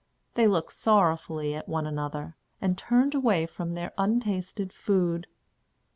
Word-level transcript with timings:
They 0.33 0.47
looked 0.47 0.73
sorrowfully 0.73 1.53
at 1.53 1.69
one 1.69 1.85
another, 1.85 2.35
and 2.59 2.75
turned 2.75 3.13
away 3.13 3.45
from 3.45 3.75
their 3.75 3.91
untasted 3.99 4.73
food. 4.73 5.27